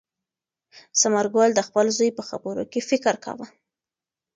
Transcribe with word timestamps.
ثمر 0.99 1.25
ګل 1.35 1.51
د 1.55 1.61
خپل 1.67 1.85
زوی 1.97 2.09
په 2.17 2.23
خبرو 2.29 2.63
کې 2.71 2.85
فکر 2.89 3.15
کاوه. 3.25 3.47